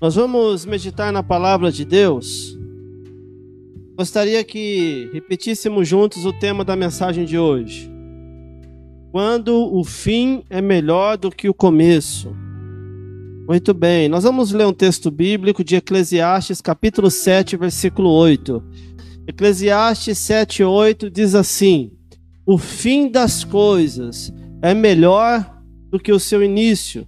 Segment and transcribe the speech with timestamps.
[0.00, 2.58] Nós vamos meditar na palavra de Deus.
[3.94, 7.92] Gostaria que repetíssemos juntos o tema da mensagem de hoje.
[9.12, 12.34] Quando o fim é melhor do que o começo.
[13.46, 18.62] Muito bem, nós vamos ler um texto bíblico de Eclesiastes, capítulo 7, versículo 8.
[19.26, 21.92] Eclesiastes 7, 8 diz assim:
[22.46, 27.06] O fim das coisas é melhor do que o seu início,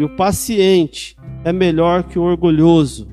[0.00, 1.14] e o paciente
[1.44, 3.06] é melhor que o orgulhoso.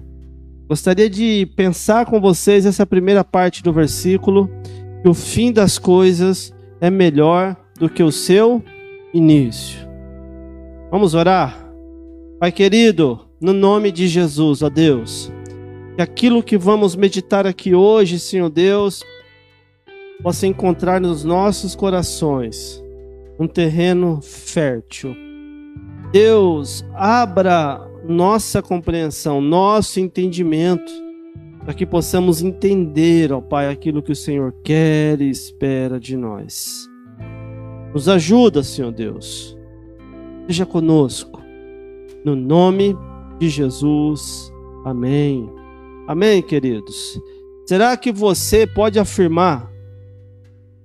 [0.70, 4.50] Gostaria de pensar com vocês essa primeira parte do versículo,
[5.02, 8.64] que o fim das coisas é melhor do que o seu
[9.14, 9.86] início.
[10.90, 11.70] Vamos orar?
[12.40, 15.30] Pai querido, no nome de Jesus, ó Deus,
[15.98, 19.04] que aquilo que vamos meditar aqui hoje, Senhor Deus,
[20.24, 22.82] possa encontrar nos nossos corações
[23.38, 25.27] um terreno fértil.
[26.12, 30.92] Deus, abra nossa compreensão, nosso entendimento,
[31.60, 36.88] para que possamos entender, ó Pai, aquilo que o Senhor quer e espera de nós.
[37.94, 39.58] Nos ajuda, Senhor Deus.
[40.48, 41.42] Seja conosco.
[42.24, 42.96] No nome
[43.38, 44.52] de Jesus.
[44.86, 45.50] Amém.
[46.08, 47.20] Amém, queridos.
[47.66, 49.70] Será que você pode afirmar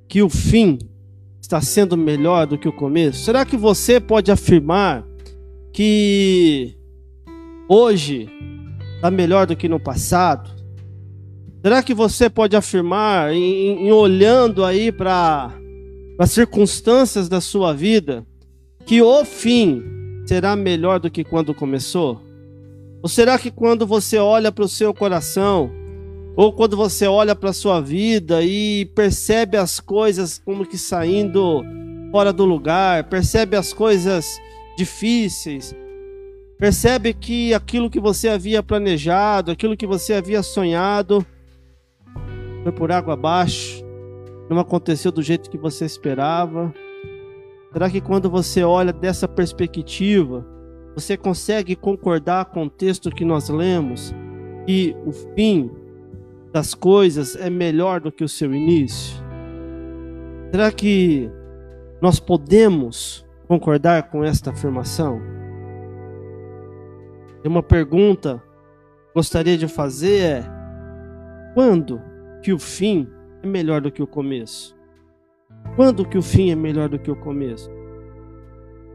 [0.08, 0.78] que o fim
[1.40, 3.24] está sendo melhor do que o começo?
[3.24, 5.06] Será que você pode afirmar
[5.72, 6.76] que
[7.68, 8.28] hoje
[8.96, 10.50] está melhor do que no passado?
[11.62, 15.52] Será que você pode afirmar, em, em olhando aí para
[16.18, 18.26] as circunstâncias da sua vida,
[18.84, 19.82] que o fim
[20.26, 22.20] será melhor do que quando começou?
[23.02, 25.70] Ou será que quando você olha para o seu coração,
[26.36, 31.62] ou quando você olha para a sua vida e percebe as coisas como que saindo
[32.10, 34.26] fora do lugar, percebe as coisas
[34.76, 35.74] difíceis,
[36.58, 41.24] percebe que aquilo que você havia planejado, aquilo que você havia sonhado,
[42.62, 43.84] foi por água abaixo,
[44.48, 46.72] não aconteceu do jeito que você esperava.
[47.72, 50.46] Será que quando você olha dessa perspectiva,
[50.94, 54.14] você consegue concordar com o texto que nós lemos,
[54.66, 55.70] que o fim
[56.52, 59.16] das coisas é melhor do que o seu início?
[60.50, 61.30] Será que
[62.00, 65.20] nós podemos concordar com esta afirmação?
[67.44, 68.42] E uma pergunta
[69.08, 70.44] que gostaria de fazer é:
[71.52, 72.00] quando
[72.42, 73.06] que o fim
[73.42, 74.74] é melhor do que o começo?
[75.76, 77.70] Quando que o fim é melhor do que o começo?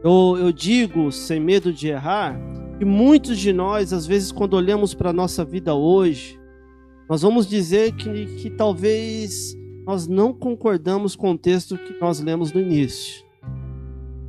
[0.02, 2.36] Eu, eu digo, sem medo de errar,
[2.80, 6.36] que muitos de nós, às vezes, quando olhamos para a nossa vida hoje,
[7.08, 12.52] nós vamos dizer que, que talvez nós não concordamos com o texto que nós lemos
[12.52, 13.27] no início.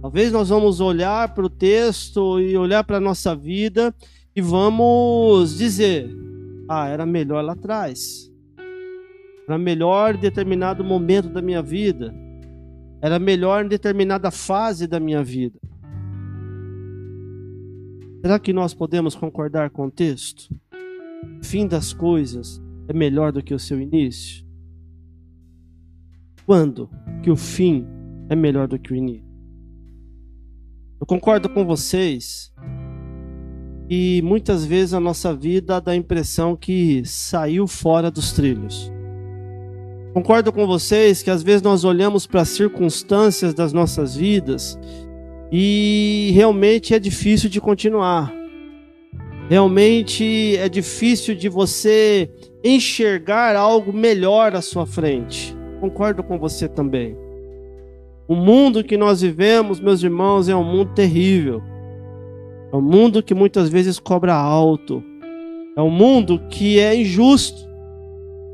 [0.01, 3.93] Talvez nós vamos olhar para o texto e olhar para a nossa vida
[4.33, 6.09] e vamos dizer:
[6.69, 8.31] ah, era melhor lá atrás.
[9.45, 12.13] Era melhor em determinado momento da minha vida.
[13.01, 15.59] Era melhor em determinada fase da minha vida.
[18.21, 20.49] Será que nós podemos concordar com o texto?
[21.41, 24.45] O fim das coisas é melhor do que o seu início?
[26.45, 26.89] Quando
[27.23, 27.85] que o fim
[28.29, 29.28] é melhor do que o início?
[30.99, 32.51] Eu concordo com vocês
[33.89, 38.91] e muitas vezes a nossa vida dá a impressão que saiu fora dos trilhos.
[40.13, 44.77] Concordo com vocês que às vezes nós olhamos para as circunstâncias das nossas vidas
[45.51, 48.33] e realmente é difícil de continuar.
[49.49, 52.29] Realmente é difícil de você
[52.61, 55.55] enxergar algo melhor à sua frente.
[55.79, 57.28] Concordo com você também.
[58.29, 61.63] O mundo que nós vivemos, meus irmãos, é um mundo terrível.
[62.71, 65.03] É um mundo que muitas vezes cobra alto.
[65.75, 67.67] É um mundo que é injusto.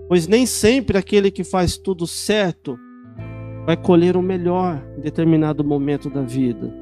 [0.07, 2.79] Pois nem sempre aquele que faz tudo certo
[3.65, 6.73] vai colher o melhor em determinado momento da vida.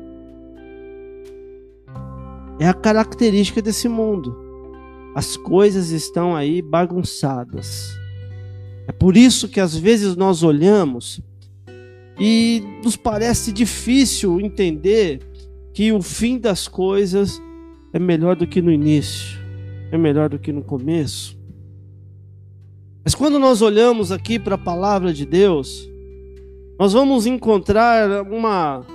[2.60, 4.38] É a característica desse mundo.
[5.16, 7.92] As coisas estão aí bagunçadas.
[8.88, 11.20] É por isso que às vezes nós olhamos
[12.20, 15.20] e nos parece difícil entender
[15.74, 17.42] que o fim das coisas
[17.92, 19.40] é melhor do que no início,
[19.92, 21.38] é melhor do que no começo.
[23.04, 25.90] Mas quando nós olhamos aqui para a palavra de Deus,
[26.80, 28.86] nós vamos encontrar uma,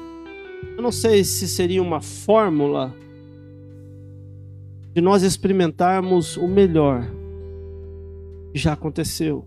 [0.76, 2.94] eu não sei se seria uma fórmula
[4.94, 7.06] de nós experimentarmos o melhor
[8.52, 9.46] que já aconteceu.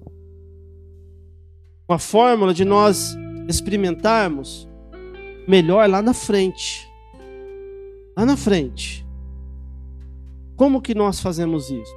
[1.90, 3.16] Uma fórmula de nós
[3.48, 4.68] experimentarmos
[5.48, 6.90] melhor lá na frente.
[8.18, 9.06] Lá na frente.
[10.56, 11.96] como que nós fazemos isso?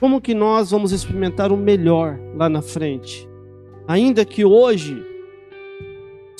[0.00, 3.28] Como que nós vamos experimentar o melhor lá na frente?
[3.86, 5.08] Ainda que hoje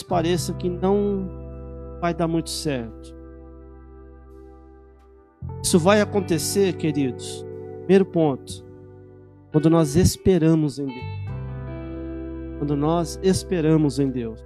[0.08, 1.28] pareça que não
[2.00, 3.14] vai dar muito certo.
[5.62, 7.44] Isso vai acontecer, queridos.
[7.80, 8.64] Primeiro ponto,
[9.52, 11.17] quando nós esperamos em Deus.
[12.58, 14.44] Quando nós esperamos em Deus.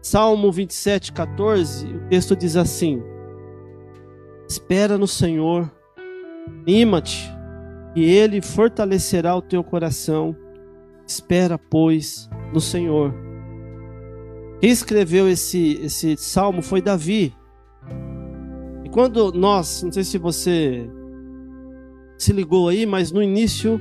[0.00, 3.02] Salmo 27, 14, o texto diz assim:
[4.48, 5.70] Espera no Senhor,
[6.46, 7.30] anima-te,
[7.94, 10.34] e Ele fortalecerá o teu coração.
[11.06, 13.14] Espera, pois, no Senhor.
[14.60, 17.34] Quem escreveu esse, esse salmo foi Davi.
[18.84, 20.88] E quando nós, não sei se você
[22.16, 23.80] se ligou aí, mas no início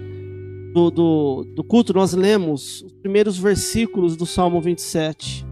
[0.73, 5.45] do, do, do culto nós lemos os primeiros versículos do Salmo 27.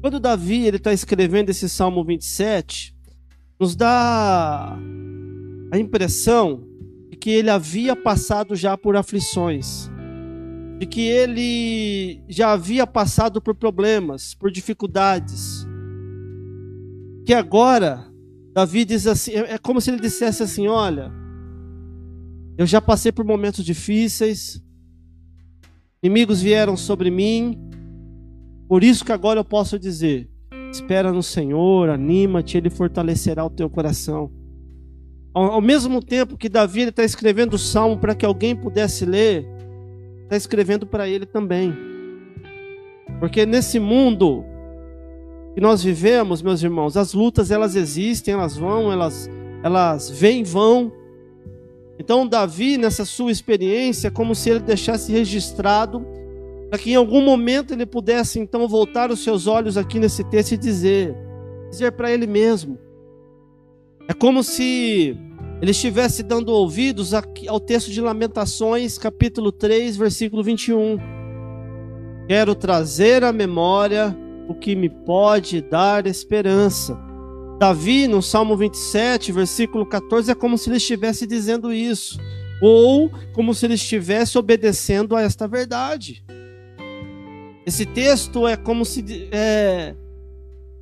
[0.00, 2.94] Quando Davi está escrevendo esse Salmo 27,
[3.58, 4.78] nos dá
[5.70, 6.66] a impressão
[7.10, 9.90] de que ele havia passado já por aflições
[10.78, 15.66] de que ele já havia passado por problemas, por dificuldades.
[17.24, 18.04] Que agora,
[18.52, 21.12] Davi diz assim: é, é como se ele dissesse assim: Olha,
[22.56, 24.62] eu já passei por momentos difíceis,
[26.02, 27.58] inimigos vieram sobre mim,
[28.68, 30.28] por isso que agora eu posso dizer:
[30.70, 34.30] espera no Senhor, anima-te, Ele fortalecerá o teu coração.
[35.32, 39.46] Ao, ao mesmo tempo que Davi está escrevendo o salmo para que alguém pudesse ler,
[40.22, 41.74] está escrevendo para ele também.
[43.18, 44.44] Porque nesse mundo
[45.54, 49.28] que nós vivemos, meus irmãos, as lutas elas existem, elas vão, elas
[49.62, 50.92] elas vêm vão.
[51.98, 56.04] Então Davi nessa sua experiência, é como se ele deixasse registrado
[56.68, 60.52] para que em algum momento ele pudesse então voltar os seus olhos aqui nesse texto
[60.52, 61.14] e dizer,
[61.70, 62.78] dizer para ele mesmo.
[64.08, 65.16] É como se
[65.62, 70.98] ele estivesse dando ouvidos ao texto de Lamentações, capítulo 3, versículo 21.
[72.26, 74.16] Quero trazer à memória
[74.48, 76.98] o que me pode dar esperança.
[77.64, 82.20] Davi, no Salmo 27, versículo 14, é como se ele estivesse dizendo isso,
[82.60, 86.22] ou como se ele estivesse obedecendo a esta verdade.
[87.64, 89.02] Esse texto é como se
[89.32, 89.94] é,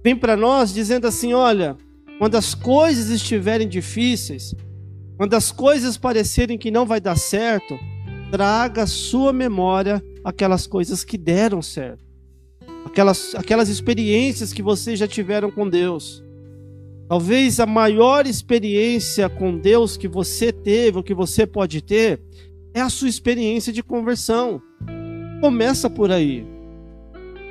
[0.02, 1.76] vem para nós dizendo assim: olha,
[2.18, 4.52] quando as coisas estiverem difíceis,
[5.16, 7.78] quando as coisas parecerem que não vai dar certo,
[8.32, 12.04] traga à sua memória aquelas coisas que deram certo.
[12.84, 16.24] Aquelas, aquelas experiências que vocês já tiveram com Deus.
[17.12, 22.22] Talvez a maior experiência com Deus que você teve, ou que você pode ter,
[22.72, 24.62] é a sua experiência de conversão.
[25.38, 26.42] Começa por aí.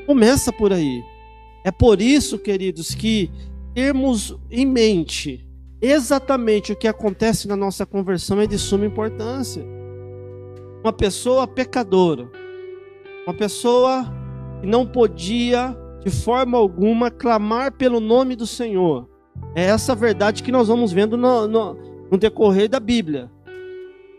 [0.07, 1.03] Começa por aí.
[1.63, 3.29] É por isso, queridos, que
[3.75, 5.47] termos em mente
[5.79, 9.63] exatamente o que acontece na nossa conversão é de suma importância.
[10.83, 12.27] Uma pessoa pecadora,
[13.27, 14.11] uma pessoa
[14.59, 19.10] que não podia de forma alguma clamar pelo nome do Senhor.
[19.55, 21.77] É essa verdade que nós vamos vendo no, no,
[22.11, 23.29] no decorrer da Bíblia.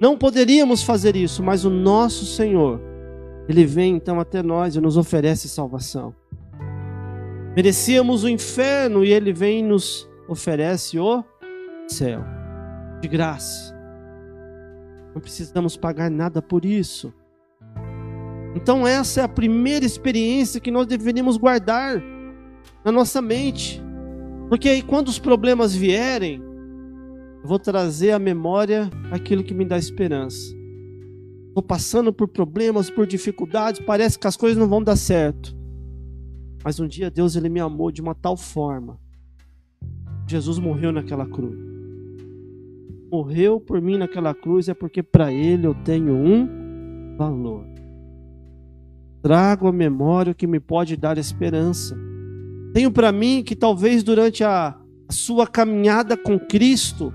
[0.00, 2.80] Não poderíamos fazer isso, mas o nosso Senhor,
[3.48, 6.14] Ele vem então até nós e nos oferece salvação.
[7.54, 11.22] Merecíamos o inferno e ele vem e nos oferece o
[11.86, 12.24] céu,
[13.00, 13.74] de graça.
[15.14, 17.12] Não precisamos pagar nada por isso.
[18.54, 22.02] Então, essa é a primeira experiência que nós deveríamos guardar
[22.82, 23.82] na nossa mente.
[24.52, 26.42] Porque aí, quando os problemas vierem,
[27.42, 30.54] vou trazer à memória aquilo que me dá esperança.
[31.48, 35.56] Estou passando por problemas, por dificuldades, parece que as coisas não vão dar certo.
[36.62, 39.00] Mas um dia Deus ele me amou de uma tal forma.
[40.28, 41.58] Jesus morreu naquela cruz.
[43.10, 47.64] Morreu por mim naquela cruz é porque para ele eu tenho um valor.
[49.22, 52.11] Trago a memória o que me pode dar esperança.
[52.72, 54.76] Tenho para mim que talvez durante a,
[55.08, 57.12] a sua caminhada com Cristo,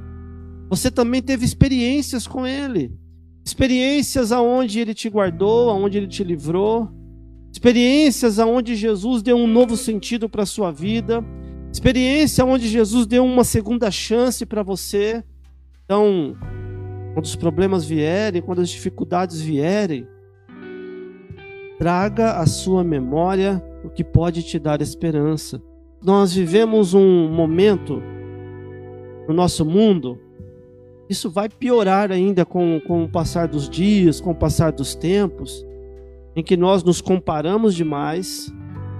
[0.69, 2.91] você também teve experiências com Ele.
[3.45, 6.91] Experiências aonde Ele te guardou, aonde Ele te livrou
[7.57, 11.25] experiências aonde Jesus deu um novo sentido para a sua vida,
[11.73, 15.23] experiência onde Jesus deu uma segunda chance para você.
[15.83, 16.37] Então,
[17.13, 20.07] quando os problemas vierem, quando as dificuldades vierem,
[21.79, 25.61] traga à sua memória o que pode te dar esperança.
[26.03, 28.01] Nós vivemos um momento
[29.27, 30.19] no nosso mundo,
[31.09, 35.65] isso vai piorar ainda com, com o passar dos dias, com o passar dos tempos
[36.35, 38.53] em que nós nos comparamos demais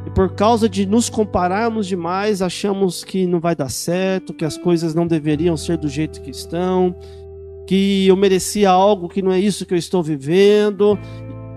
[0.08, 4.58] e por causa de nos compararmos demais, achamos que não vai dar certo, que as
[4.58, 6.96] coisas não deveriam ser do jeito que estão,
[7.67, 10.98] que eu merecia algo que não é isso que eu estou vivendo,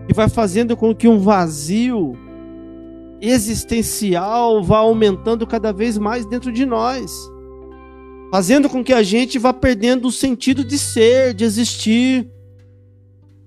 [0.08, 2.14] e vai fazendo com que um vazio
[3.20, 7.12] existencial vá aumentando cada vez mais dentro de nós,
[8.30, 12.30] fazendo com que a gente vá perdendo o sentido de ser, de existir.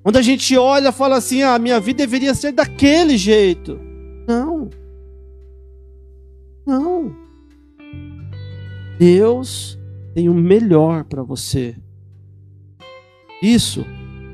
[0.02, 3.80] Quando a gente olha, fala assim: "Ah, minha vida deveria ser daquele jeito".
[4.28, 4.70] Não.
[6.66, 7.16] Não.
[8.98, 9.78] Deus
[10.14, 11.76] tem o melhor para você.
[13.42, 13.86] Isso,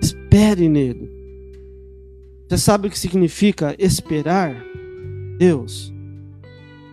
[0.01, 1.09] espere nele.
[2.47, 4.63] Você sabe o que significa esperar?
[5.39, 5.93] Deus.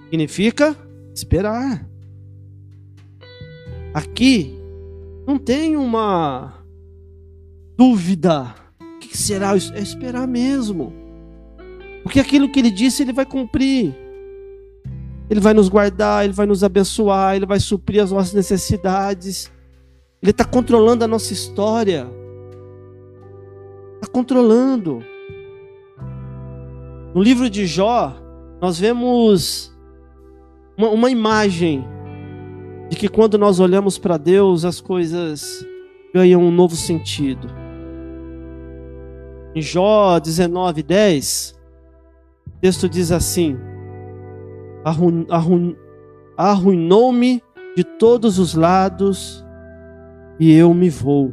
[0.05, 0.77] Significa
[1.13, 1.85] esperar.
[3.93, 4.57] Aqui
[5.27, 6.65] não tem uma
[7.77, 8.55] dúvida.
[8.81, 9.53] O que será?
[9.75, 10.93] É esperar mesmo.
[12.05, 13.93] Porque aquilo que ele disse, ele vai cumprir.
[15.29, 19.51] Ele vai nos guardar, ele vai nos abençoar, ele vai suprir as nossas necessidades.
[20.23, 22.07] Ele está controlando a nossa história.
[23.97, 25.03] Está controlando.
[27.13, 28.26] No livro de Jó,
[28.67, 29.73] nós vemos
[30.77, 31.87] uma, uma imagem
[32.89, 35.65] de que quando nós olhamos para Deus, as coisas
[36.13, 37.47] ganham um novo sentido.
[39.55, 41.57] Em Jó 19, 10,
[42.49, 43.57] o texto diz assim:
[46.37, 47.41] Arruinou-me
[47.77, 49.47] de todos os lados
[50.41, 51.33] e eu me vou.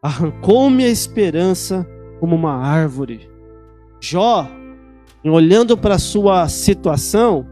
[0.00, 1.84] Arrancou-me a esperança
[2.20, 3.28] como uma árvore.
[4.00, 4.48] Jó
[5.30, 7.46] olhando para a sua situação,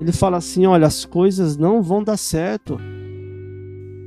[0.00, 2.78] ele fala assim: olha, as coisas não vão dar certo.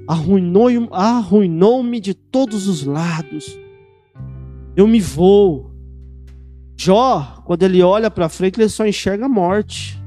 [0.08, 3.60] Arruinou-me arruinou de todos os lados.
[4.76, 5.70] Eu me vou.
[6.76, 10.02] Jó, quando ele olha para frente, ele só enxerga a morte.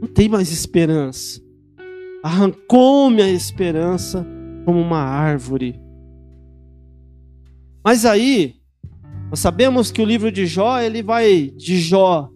[0.00, 1.40] Não tem mais esperança.
[2.22, 4.26] Arrancou-me a esperança
[4.64, 5.80] como uma árvore.
[7.82, 8.57] Mas aí,
[9.30, 12.30] nós sabemos que o livro de Jó, ele vai de Jó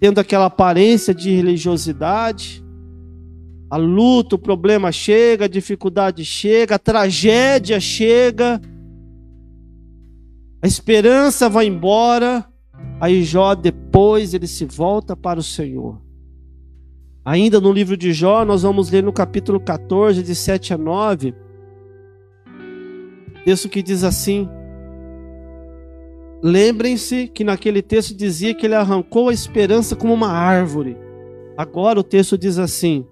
[0.00, 2.62] tendo aquela aparência de religiosidade,
[3.70, 8.60] a luta, o problema chega, a dificuldade chega, a tragédia chega,
[10.62, 12.44] a esperança vai embora,
[13.00, 16.00] aí Jó depois ele se volta para o Senhor.
[17.24, 21.34] Ainda no livro de Jó, nós vamos ler no capítulo 14, de 7 a 9,
[23.44, 24.48] texto que diz assim:
[26.46, 30.94] Lembrem-se que naquele texto dizia que ele arrancou a esperança como uma árvore.
[31.56, 33.06] Agora o texto diz assim: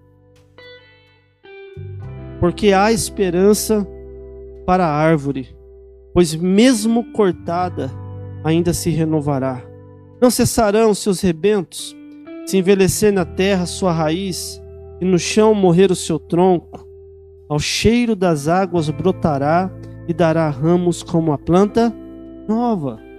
[2.38, 3.88] Porque há esperança
[4.66, 5.48] para a árvore,
[6.12, 7.90] pois mesmo cortada,
[8.44, 9.64] ainda se renovará.
[10.20, 11.96] Não cessarão seus rebentos,
[12.44, 14.62] se envelhecer na terra sua raiz,
[15.00, 16.86] e no chão morrer o seu tronco.
[17.48, 19.72] Ao cheiro das águas brotará
[20.06, 21.90] e dará ramos como a planta
[22.46, 23.11] nova.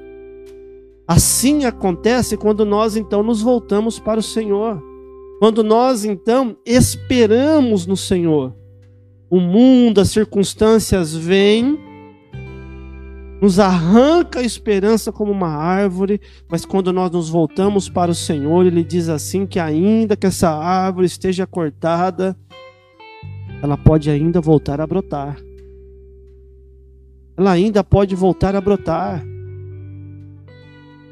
[1.08, 4.82] Assim acontece quando nós então nos voltamos para o Senhor.
[5.40, 8.56] Quando nós então esperamos no Senhor.
[9.30, 11.78] O mundo, as circunstâncias vêm,
[13.42, 18.66] nos arranca a esperança como uma árvore, mas quando nós nos voltamos para o Senhor,
[18.66, 22.38] Ele diz assim: que ainda que essa árvore esteja cortada,
[23.62, 25.38] ela pode ainda voltar a brotar.
[27.36, 29.33] Ela ainda pode voltar a brotar.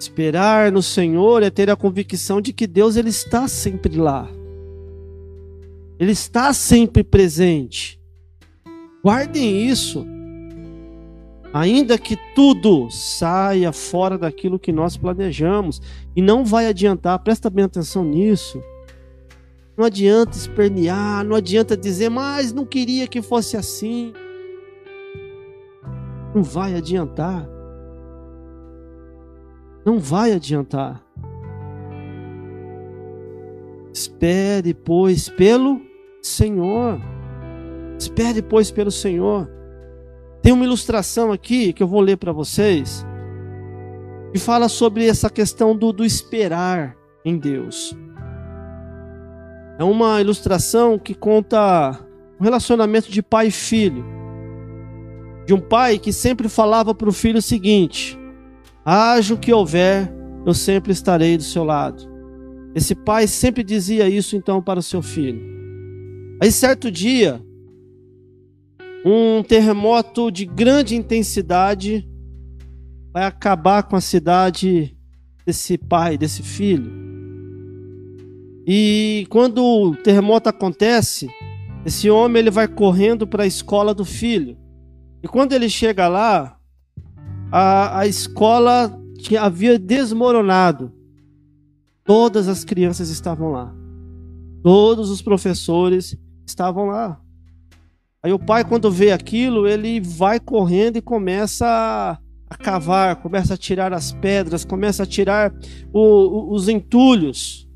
[0.02, 4.28] Esperar no Senhor é ter a convicção de que Deus ele está sempre lá.
[6.00, 8.02] Ele está sempre presente.
[9.04, 10.04] Guardem isso.
[11.54, 15.80] Ainda que tudo saia fora daquilo que nós planejamos,
[16.16, 18.60] e não vai adiantar, presta bem atenção nisso.
[19.78, 24.14] Não adianta espernear, não adianta dizer, mas não queria que fosse assim.
[26.34, 27.48] Não vai adiantar.
[29.86, 31.04] Não vai adiantar.
[33.94, 35.82] Espere, pois, pelo
[36.22, 37.00] Senhor.
[37.98, 39.50] Espere, pois, pelo Senhor.
[40.42, 43.06] Tem uma ilustração aqui que eu vou ler para vocês,
[44.32, 47.96] que fala sobre essa questão do, do esperar em Deus.
[49.78, 52.00] É uma ilustração que conta
[52.40, 54.06] um relacionamento de pai e filho.
[55.46, 58.18] De um pai que sempre falava para o filho o seguinte:
[58.84, 60.12] Haja o que houver,
[60.46, 62.10] eu sempre estarei do seu lado.
[62.74, 65.42] Esse pai sempre dizia isso então para o seu filho.
[66.42, 67.42] Aí certo dia,
[69.06, 72.08] um terremoto de grande intensidade
[73.14, 74.98] vai acabar com a cidade
[75.46, 76.92] desse pai, desse filho.
[78.66, 81.28] E quando o terremoto acontece,
[81.86, 84.58] esse homem ele vai correndo para a escola do filho.
[85.22, 86.58] E quando ele chega lá,
[87.52, 90.92] a, a escola tinha, havia desmoronado.
[92.04, 93.74] Todas as crianças estavam lá.
[94.64, 97.20] Todos os professores estavam lá.
[98.24, 102.18] Aí o pai, quando vê aquilo, ele vai correndo e começa a,
[102.50, 105.54] a cavar, começa a tirar as pedras, começa a tirar
[105.92, 107.68] o, o, os entulhos.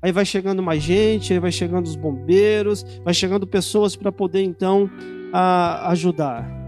[0.00, 4.42] Aí vai chegando mais gente, aí vai chegando os bombeiros, vai chegando pessoas para poder
[4.42, 4.88] então
[5.32, 6.61] a, ajudar.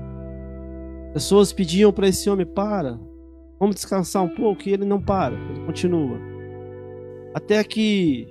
[1.15, 3.01] Pessoas pediam para esse homem: para,
[3.59, 6.19] vamos descansar um pouco, e ele não para, ele continua.
[7.33, 8.29] Até que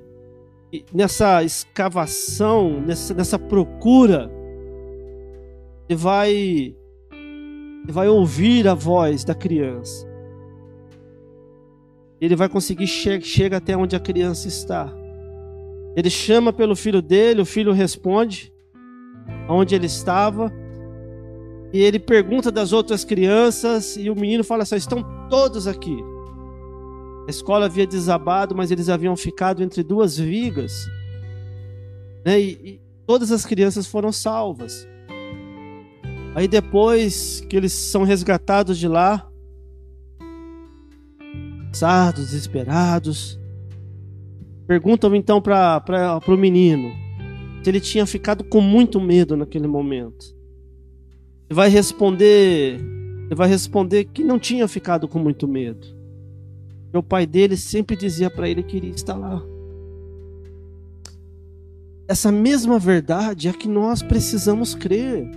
[0.94, 4.32] nessa escavação, nessa, nessa procura,
[5.90, 10.13] ele vai, ele vai ouvir a voz da criança
[12.25, 14.90] ele vai conseguir che chegar até onde a criança está.
[15.94, 18.54] Ele chama pelo filho dele, o filho responde
[19.50, 20.50] onde ele estava.
[21.74, 25.98] E ele pergunta das outras crianças e o menino fala assim: estão todos aqui.
[27.27, 30.86] A escola havia desabado, mas eles haviam ficado entre duas vigas.
[32.24, 32.39] Né?
[32.39, 34.88] E, e todas as crianças foram salvas.
[36.36, 39.27] Aí depois que eles são resgatados de lá,
[41.74, 43.39] cansados, desesperados.
[44.68, 46.92] Perguntam então para o menino
[47.63, 50.42] se ele tinha ficado com muito medo naquele momento.
[51.53, 52.79] Vai responder,
[53.25, 55.88] ele vai responder que não tinha ficado com muito medo.
[56.91, 59.41] O pai dele sempre dizia para ele que iria estar lá.
[62.07, 65.29] Essa mesma verdade é que nós precisamos crer.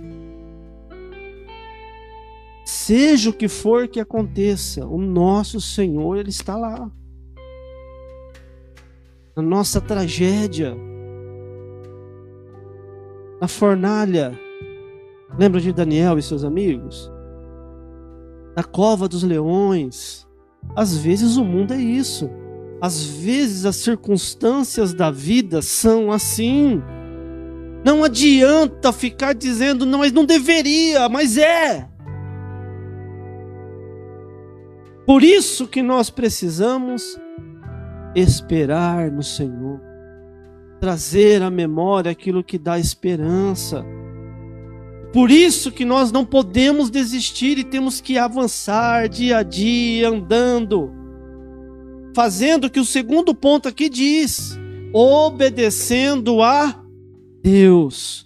[2.65, 6.91] Seja o que for que aconteça, o nosso Senhor, Ele está lá.
[9.35, 10.75] Na nossa tragédia,
[13.39, 14.46] na fornalha.
[15.37, 17.11] Lembra de Daniel e seus amigos?
[18.55, 20.27] Na cova dos leões.
[20.75, 22.29] Às vezes o mundo é isso.
[22.81, 26.81] Às vezes as circunstâncias da vida são assim.
[27.85, 31.87] Não adianta ficar dizendo, não, mas não deveria, mas é.
[35.05, 37.17] Por isso que nós precisamos
[38.13, 39.79] esperar no Senhor,
[40.79, 43.85] trazer à memória aquilo que dá esperança.
[45.13, 50.91] Por isso que nós não podemos desistir e temos que avançar dia a dia, andando,
[52.15, 54.59] fazendo o que o segundo ponto aqui diz,
[54.93, 56.83] obedecendo a
[57.41, 58.25] Deus.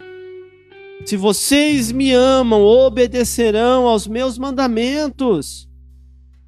[1.06, 5.68] Se vocês me amam, obedecerão aos meus mandamentos.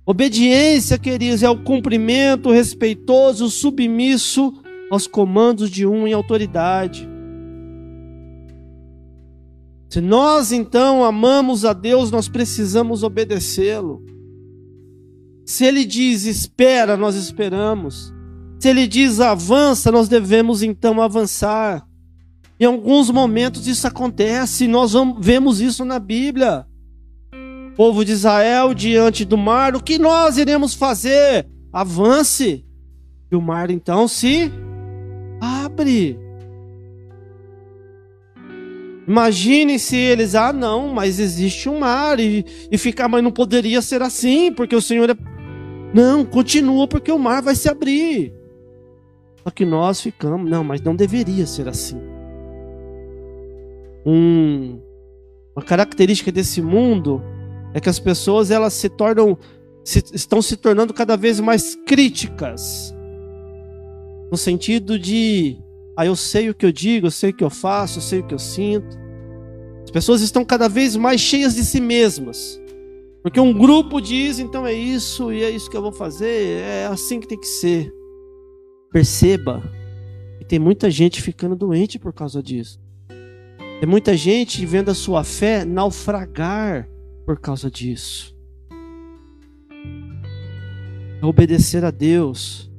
[0.06, 4.54] Obediência, queridos, é o cumprimento respeitoso, submisso
[4.91, 7.12] aos comandos de um em autoridade.
[9.94, 14.04] Se nós então amamos a Deus, nós precisamos obedecê-lo.
[15.46, 18.12] Se ele diz espera, nós esperamos.
[18.60, 21.86] Se ele diz avança, nós devemos então avançar.
[22.60, 26.66] Em alguns momentos isso acontece, nós vemos isso na Bíblia
[27.76, 31.48] povo de Israel diante do mar, o que nós iremos fazer?
[31.72, 32.66] Avance.
[33.32, 34.52] E o mar então se
[35.40, 36.23] abre.
[39.08, 43.82] Imaginem se eles, ah, não, mas existe um mar e, e ficar, mas não poderia
[43.82, 45.16] ser assim, porque o Senhor é.
[45.94, 48.34] Não, continua, porque o mar vai se abrir.
[49.44, 52.00] Só que nós ficamos, não, mas não deveria ser assim.
[54.06, 54.80] Um,
[55.56, 57.22] uma característica desse mundo
[57.74, 59.38] é que as pessoas elas se tornam
[59.84, 62.96] se, estão se tornando cada vez mais críticas
[64.32, 65.58] no sentido de
[65.96, 68.20] ah, eu sei o que eu digo, eu sei o que eu faço, eu sei
[68.20, 68.98] o que eu sinto.
[69.84, 72.60] As pessoas estão cada vez mais cheias de si mesmas.
[73.22, 76.88] Porque um grupo diz, então é isso e é isso que eu vou fazer, é
[76.88, 77.90] assim que tem que ser.
[78.92, 79.64] Perceba
[80.40, 82.82] que tem muita gente ficando doente por causa disso.
[83.80, 86.90] Tem muita gente vendo a sua fé naufragar
[87.26, 88.36] por causa disso.
[91.22, 92.70] É obedecer a Deus.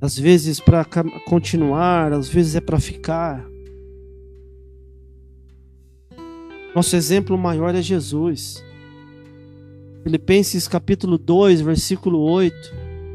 [0.00, 0.84] Às vezes para
[1.26, 3.46] continuar, às vezes é para ficar.
[6.74, 8.64] Nosso exemplo maior é Jesus.
[10.02, 12.56] Filipenses capítulo 2, versículo 8.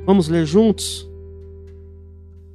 [0.05, 1.09] Vamos ler juntos?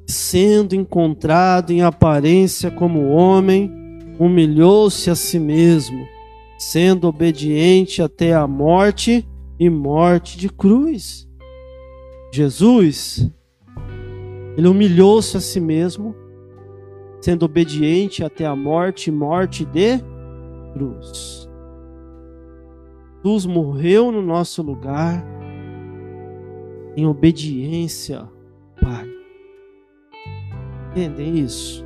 [0.06, 3.70] Sendo encontrado em aparência como homem,
[4.18, 6.06] humilhou-se a si mesmo
[6.60, 9.26] sendo obediente até a morte
[9.58, 11.26] e morte de cruz.
[12.30, 13.30] Jesus,
[14.56, 16.14] ele humilhou-se a si mesmo,
[17.20, 19.98] sendo obediente até a morte morte de
[20.72, 21.48] cruz.
[23.22, 25.24] Jesus morreu no nosso lugar
[26.96, 28.28] em obediência,
[28.80, 29.08] Pai.
[30.90, 31.84] Entendem isso?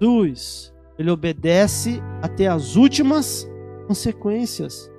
[0.00, 3.48] Jesus, ele obedece até as últimas
[3.86, 4.90] consequências.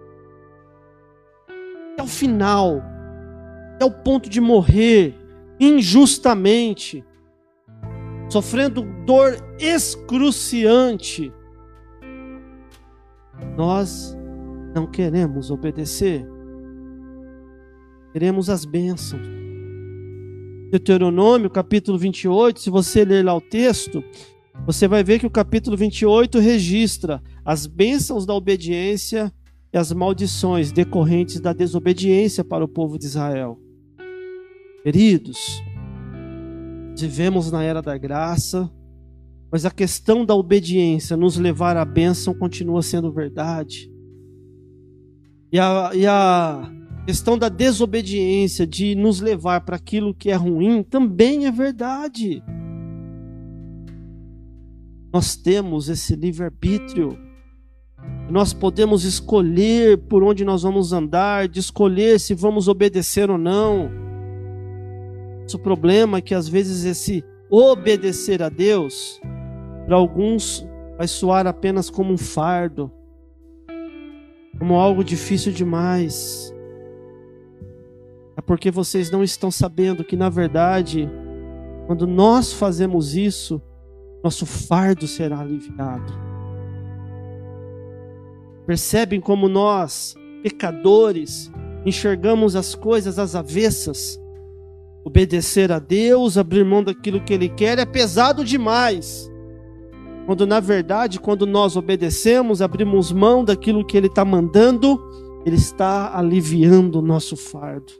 [1.93, 2.81] Até o final,
[3.77, 5.13] até o ponto de morrer
[5.59, 7.05] injustamente,
[8.27, 11.31] sofrendo dor excruciante.
[13.55, 14.17] Nós
[14.73, 16.27] não queremos obedecer.
[18.11, 19.27] Queremos as bênçãos.
[20.71, 24.03] Deuteronômio, capítulo 28, se você ler lá o texto,
[24.65, 29.31] você vai ver que o capítulo 28 registra as bênçãos da obediência
[29.71, 33.66] e as maldições decorrentes da desobediência para o povo de Israel.
[34.83, 35.61] Queridos,
[36.97, 38.71] vivemos na era da graça,
[39.51, 43.91] mas a questão da obediência nos levar à bênção continua sendo verdade.
[45.51, 46.71] E a, e a
[47.05, 52.43] questão da desobediência, de nos levar para aquilo que é ruim, também é verdade.
[55.13, 57.17] Nós temos esse livre-arbítrio.
[58.29, 64.06] Nós podemos escolher por onde nós vamos andar, de escolher se vamos obedecer ou não.
[65.55, 69.21] O problema é que às vezes esse obedecer a Deus,
[69.85, 72.91] para alguns, vai soar apenas como um fardo,
[74.59, 76.53] como algo difícil demais.
[78.35, 81.09] É porque vocês não estão sabendo que, na verdade,
[81.85, 83.61] quando nós fazemos isso,
[84.23, 86.13] nosso fardo será aliviado.
[88.65, 91.49] Percebem como nós, pecadores,
[91.85, 94.19] enxergamos as coisas às avessas?
[95.07, 99.31] Obedecer a Deus, abrir mão daquilo que Ele quer, é pesado demais.
[100.25, 105.01] Quando na verdade, quando nós obedecemos, abrimos mão daquilo que Ele está mandando,
[105.45, 107.93] Ele está aliviando o nosso fardo.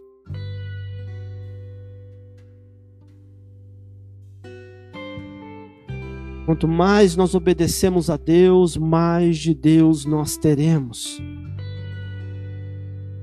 [6.45, 11.21] Quanto mais nós obedecemos a Deus, mais de Deus nós teremos.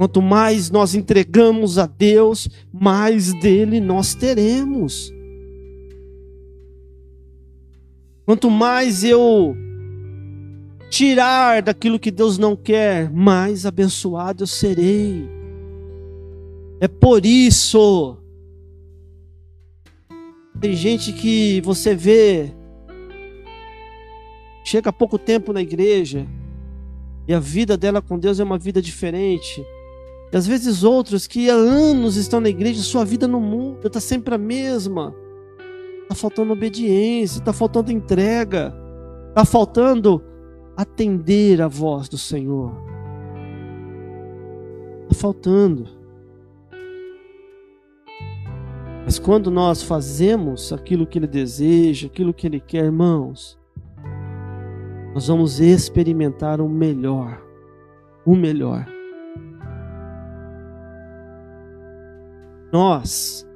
[0.04, 5.10] Quanto mais nós entregamos a Deus, mais dele nós teremos.
[8.26, 9.56] Quanto mais eu
[10.90, 15.26] tirar daquilo que Deus não quer, mais abençoado eu serei.
[16.80, 18.18] É por isso.
[20.60, 22.52] Tem gente que você vê
[24.62, 26.26] chega há pouco tempo na igreja
[27.26, 29.64] e a vida dela com Deus é uma vida diferente.
[30.34, 34.00] E às vezes outros que há anos estão na igreja, sua vida no mundo está
[34.00, 35.14] sempre a mesma.
[36.02, 38.74] Está faltando obediência, está faltando entrega,
[39.28, 40.20] está faltando
[40.76, 42.72] atender a voz do Senhor.
[45.04, 45.86] Está faltando.
[49.04, 53.56] Mas quando nós fazemos aquilo que Ele deseja, aquilo que Ele quer, irmãos,
[55.14, 57.40] nós vamos experimentar o melhor.
[58.26, 58.84] O melhor.
[62.74, 63.46] Nós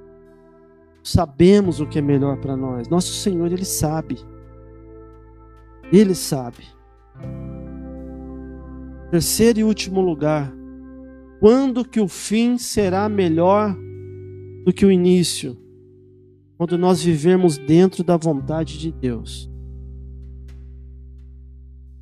[1.02, 2.88] sabemos o que é melhor para nós.
[2.88, 4.16] Nosso Senhor, Ele sabe.
[5.92, 6.62] Ele sabe.
[9.10, 10.54] Terceiro e último lugar.
[11.40, 13.76] Quando que o fim será melhor
[14.64, 15.58] do que o início?
[16.56, 19.50] Quando nós vivermos dentro da vontade de Deus.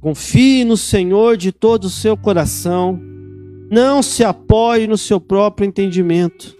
[0.02, 3.00] Confie no Senhor de todo o seu coração.
[3.70, 6.54] Não se apoie no seu próprio entendimento.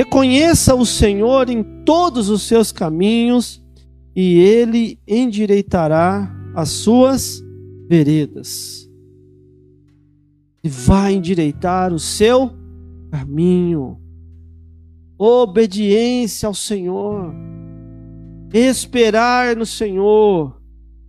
[0.00, 3.62] Reconheça o Senhor em todos os seus caminhos
[4.16, 7.44] e ele endireitará as suas
[7.86, 8.90] veredas.
[10.64, 12.50] E vai endireitar o seu
[13.10, 14.00] caminho.
[15.18, 17.34] Obediência ao Senhor.
[18.54, 20.62] Esperar no Senhor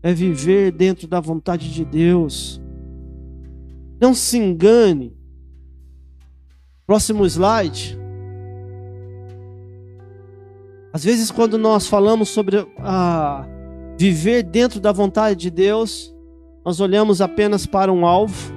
[0.03, 2.61] é viver dentro da vontade de Deus.
[4.01, 5.15] Não se engane.
[6.85, 8.00] Próximo slide.
[10.93, 13.47] Às vezes, quando nós falamos sobre a
[13.97, 16.13] viver dentro da vontade de Deus,
[16.65, 18.51] nós olhamos apenas para um alvo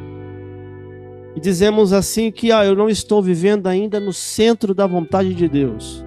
[1.37, 5.49] e dizemos assim que ah, eu não estou vivendo ainda no centro da vontade de
[5.49, 6.05] Deus.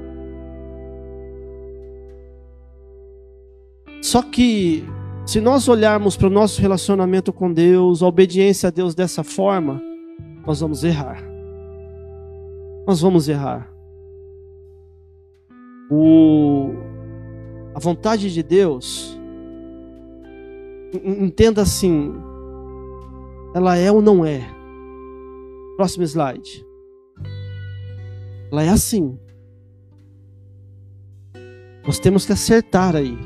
[4.02, 4.86] Só que
[5.26, 9.82] se nós olharmos para o nosso relacionamento com Deus, a obediência a Deus dessa forma,
[10.46, 11.22] nós vamos errar.
[12.88, 13.77] nós vamos errar.
[15.90, 16.74] O,
[17.74, 19.18] a vontade de Deus,
[20.94, 22.14] entenda assim,
[23.54, 24.42] ela é ou não é?
[25.78, 26.66] Próximo slide.
[28.52, 29.18] Ela é assim.
[31.86, 33.18] Nós temos que acertar aí.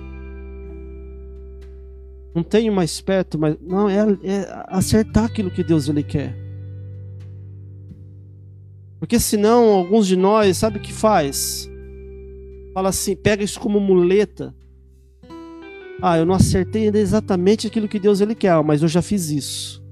[2.33, 6.35] Não tenho mais perto, mas não é, é acertar aquilo que Deus ele quer.
[8.99, 11.70] Porque senão alguns de nós, sabe o que faz?
[12.73, 14.55] Fala assim, pega isso como muleta.
[16.01, 19.83] Ah, eu não acertei exatamente aquilo que Deus ele quer, mas eu já fiz isso.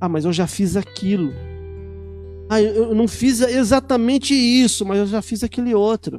[0.00, 1.32] Ah, mas eu já fiz aquilo.
[2.50, 6.18] Ah, eu não fiz exatamente isso, mas eu já fiz aquele outro.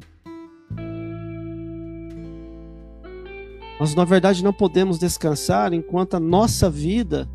[3.79, 7.29] Nós, na verdade, não podemos descansar enquanto a nossa vida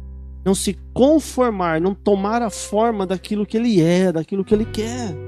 [0.44, 5.23] não se conformar, não tomar a forma daquilo que Ele é, daquilo que Ele quer.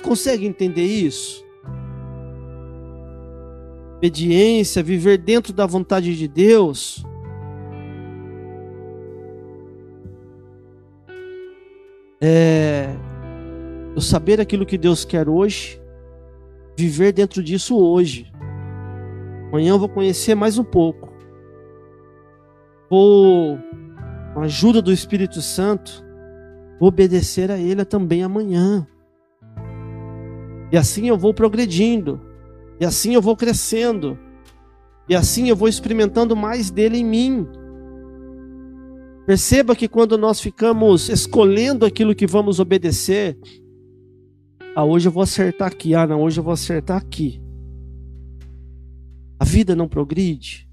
[0.00, 1.44] Consegue entender isso?
[3.96, 7.04] Obediência, viver dentro da vontade de Deus.
[12.20, 12.94] É,
[13.94, 15.80] eu saber aquilo que Deus quer hoje
[16.76, 18.30] viver dentro disso hoje.
[19.48, 21.12] Amanhã eu vou conhecer mais um pouco.
[22.88, 23.58] Vou,
[24.32, 26.04] com a ajuda do Espírito Santo,
[26.80, 28.86] obedecer a Ele também amanhã.
[30.72, 32.20] E assim eu vou progredindo.
[32.80, 34.18] E assim eu vou crescendo.
[35.08, 37.46] E assim eu vou experimentando mais dele em mim.
[39.26, 43.38] Perceba que quando nós ficamos escolhendo aquilo que vamos obedecer,
[44.74, 45.94] ah, hoje eu vou acertar aqui.
[45.94, 47.40] Ah, não, hoje eu vou acertar aqui.
[49.38, 50.68] A vida não progride.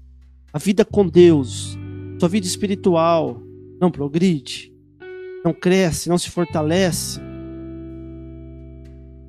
[0.52, 1.76] A vida com Deus,
[2.18, 3.40] sua vida espiritual
[3.80, 4.72] não progride,
[5.44, 7.20] não cresce, não se fortalece.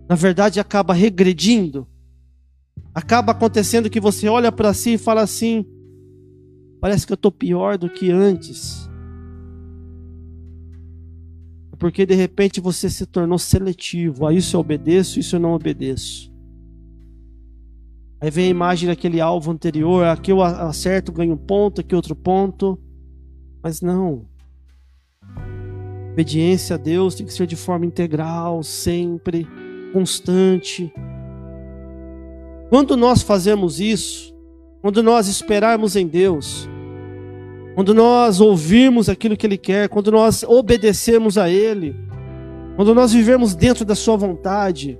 [0.09, 1.87] Na verdade, acaba regredindo.
[2.93, 5.63] Acaba acontecendo que você olha para si e fala assim:
[6.81, 8.89] parece que eu estou pior do que antes
[11.79, 14.27] porque de repente você se tornou seletivo.
[14.27, 16.29] A isso eu obedeço, isso eu não obedeço.
[18.21, 22.13] Aí vem a imagem daquele alvo anterior, aqui eu acerto, ganho um ponto, aqui outro
[22.13, 22.77] ponto.
[23.63, 24.25] Mas não.
[26.11, 29.47] Obediência a Deus tem que ser de forma integral, sempre,
[29.91, 30.91] constante.
[32.69, 34.35] Quando nós fazemos isso,
[34.81, 36.69] quando nós esperarmos em Deus,
[37.75, 41.95] quando nós ouvirmos aquilo que Ele quer, quando nós obedecemos a Ele,
[42.75, 44.97] quando nós vivemos dentro da Sua vontade,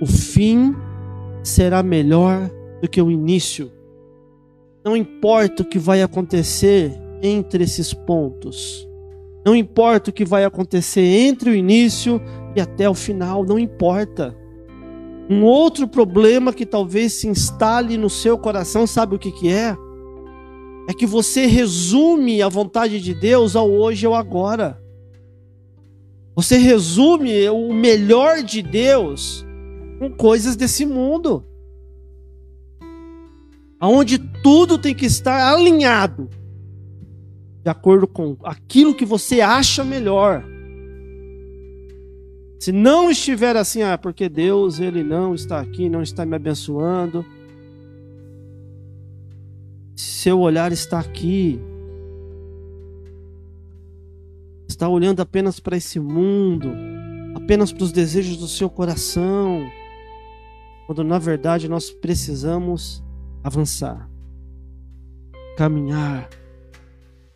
[0.00, 0.74] o fim
[1.42, 2.50] será melhor
[2.80, 3.70] do que o início.
[4.84, 8.88] Não importa o que vai acontecer entre esses pontos.
[9.44, 12.20] Não importa o que vai acontecer entre o início
[12.54, 14.36] e até o final, não importa.
[15.28, 19.76] Um outro problema que talvez se instale no seu coração, sabe o que, que é?
[20.88, 24.80] é que você resume a vontade de Deus ao hoje ou agora.
[26.34, 29.46] Você resume o melhor de Deus
[29.98, 31.44] com coisas desse mundo.
[33.80, 36.28] Onde tudo tem que estar alinhado
[37.62, 40.44] de acordo com aquilo que você acha melhor.
[42.58, 47.24] Se não estiver assim, ah, porque Deus ele não está aqui, não está me abençoando,
[49.96, 51.60] seu olhar está aqui.
[54.68, 56.72] Está olhando apenas para esse mundo,
[57.34, 59.68] apenas para os desejos do seu coração,
[60.86, 63.02] quando na verdade nós precisamos
[63.44, 64.08] avançar,
[65.56, 66.28] caminhar.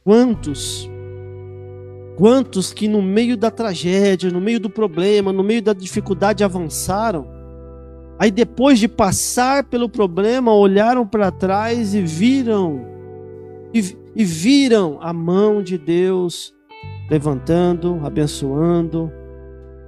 [0.07, 0.91] Quantos,
[2.17, 7.37] quantos que no meio da tragédia, no meio do problema, no meio da dificuldade avançaram,
[8.19, 12.87] Aí depois de passar pelo problema, olharam para trás e viram
[13.75, 13.81] e,
[14.15, 16.55] e, viram a mão de Deus
[17.11, 19.13] levantando, abençoando,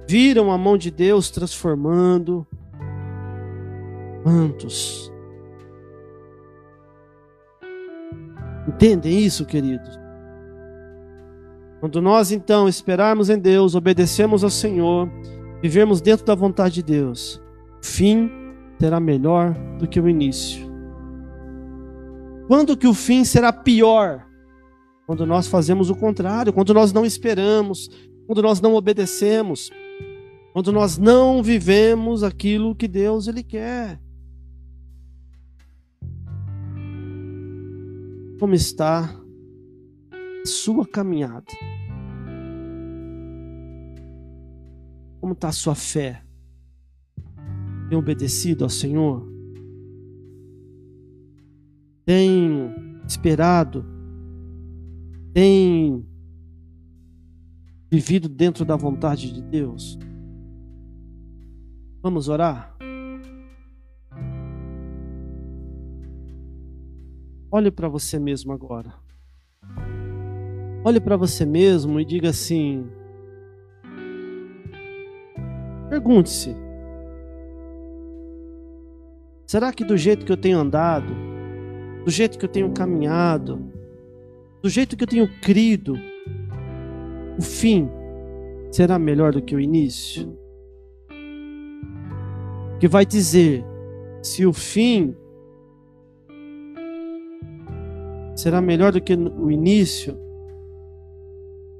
[0.07, 2.45] viram a mão de Deus transformando.
[4.21, 5.11] Quantos?
[8.67, 9.98] Entendem isso, queridos?
[11.79, 15.09] Quando nós então esperarmos em Deus, obedecemos ao Senhor,
[15.61, 17.41] vivemos dentro da vontade de Deus,
[17.81, 18.29] fim
[18.79, 20.69] será melhor do que o início.
[22.47, 24.25] Quando que o fim será pior?
[25.05, 27.89] Quando nós fazemos o contrário, quando nós não esperamos,
[28.25, 29.69] quando nós não obedecemos,
[30.53, 33.99] quando nós não vivemos aquilo que Deus ele quer.
[38.39, 39.15] Como está
[40.45, 41.45] sua caminhada?
[45.19, 46.23] Como está a sua fé?
[47.89, 49.27] Tem obedecido ao Senhor?
[52.05, 52.73] Tem
[53.07, 53.85] esperado?
[55.33, 56.05] Tem
[57.91, 59.97] vivido dentro da vontade de Deus?
[62.01, 62.77] Vamos orar?
[67.51, 69.08] Olhe para você mesmo agora.
[70.83, 72.89] Olhe para você mesmo e diga assim:
[75.89, 76.55] Pergunte-se:
[79.45, 81.13] será que do jeito que eu tenho andado,
[82.05, 83.61] do jeito que eu tenho caminhado,
[84.61, 85.99] do jeito que eu tenho crido,
[87.37, 87.89] o fim
[88.71, 90.37] será melhor do que o início?
[92.79, 93.65] Que vai dizer
[94.21, 95.13] se o fim
[98.33, 100.28] será melhor do que o início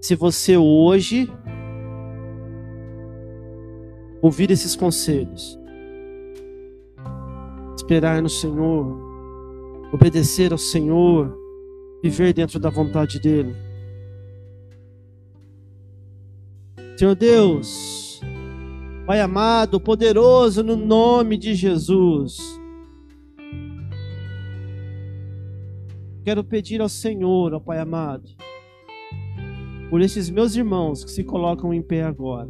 [0.02, 1.30] se você hoje
[4.22, 5.60] ouvir esses conselhos,
[7.76, 8.98] esperar no Senhor,
[9.92, 11.36] obedecer ao Senhor,
[12.02, 13.56] viver dentro da vontade dEle.
[16.98, 18.22] Senhor Deus,
[19.06, 22.38] Pai amado, poderoso, no nome de Jesus,
[26.24, 28.30] quero pedir ao Senhor, ó Pai amado,
[29.90, 32.50] por esses meus irmãos que se colocam em pé agora.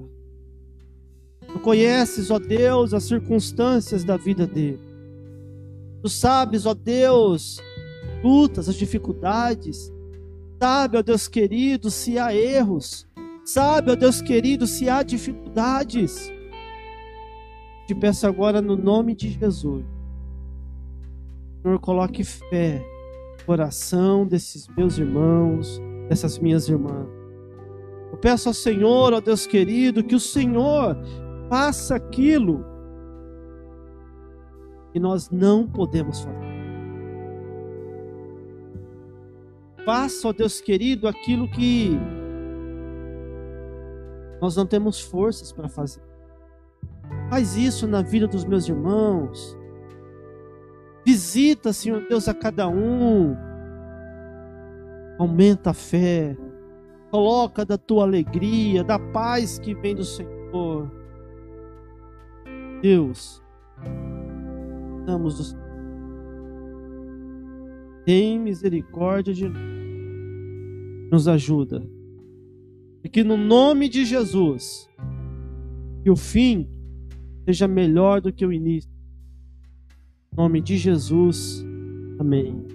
[1.47, 4.79] Tu conheces, ó Deus, as circunstâncias da vida dele.
[6.01, 7.59] Tu sabes, ó Deus,
[8.23, 9.91] lutas, as dificuldades.
[10.61, 13.07] Sabe, ó Deus querido, se há erros.
[13.43, 16.31] Sabe, ó Deus querido, se há dificuldades.
[17.87, 19.83] Te peço agora no nome de Jesus.
[21.61, 22.85] Senhor, coloque fé
[23.39, 27.18] no coração desses meus irmãos, dessas minhas irmãs.
[28.21, 30.97] Peço ao Senhor, ó Deus querido, que o Senhor
[31.49, 32.65] faça aquilo
[34.91, 36.49] que nós não podemos fazer.
[39.85, 41.97] Faça, ó Deus querido, aquilo que
[44.41, 46.01] nós não temos forças para fazer.
[47.29, 49.57] Faz isso na vida dos meus irmãos.
[51.05, 53.35] Visita, Senhor Deus, a cada um.
[55.17, 56.37] Aumenta a fé.
[57.11, 60.91] Coloca da tua alegria, da paz que vem do Senhor.
[62.81, 63.41] Deus,
[64.99, 65.69] estamos do Senhor.
[68.05, 69.61] Tem misericórdia de nós.
[71.11, 71.83] Nos ajuda.
[73.03, 74.89] E que no nome de Jesus,
[76.03, 76.69] que o fim
[77.45, 78.89] seja melhor do que o início.
[80.31, 81.65] Em nome de Jesus.
[82.19, 82.67] Amém.